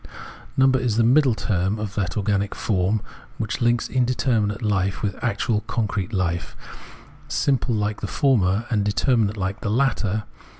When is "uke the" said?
7.87-8.07